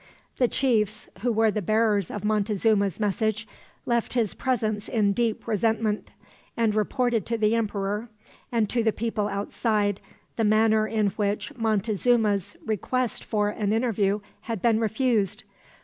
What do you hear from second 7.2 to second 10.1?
to the emperor, and to the people outside,